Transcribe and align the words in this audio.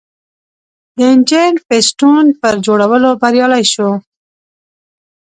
د 0.97 0.99
انجن 1.13 1.53
پېسټون 1.67 2.25
پر 2.41 2.53
جوړولو 2.65 3.09
بریالی 3.21 3.63
شو. 3.73 3.89